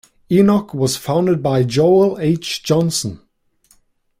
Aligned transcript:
Enoch 0.31 0.73
was 0.73 0.97
founded 0.97 1.43
by 1.43 1.61
Joel 1.61 2.17
H. 2.19 2.63
Johnson. 2.63 3.21